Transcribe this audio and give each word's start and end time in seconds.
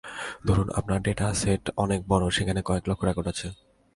ধরুন 0.47 0.67
আপনার 0.75 0.99
data 1.01 1.27
set 1.33 1.63
অনেক 1.77 1.99
বড় 2.07 2.25
সেখানে 2.29 2.61
কয়েক 2.67 2.83
লক্ষ 2.89 3.01
রেকর্ড 3.03 3.27
আছে। 3.33 3.47